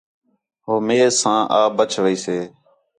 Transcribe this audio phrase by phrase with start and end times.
[0.65, 2.37] ہو مینسہ آ ٻچ ویسے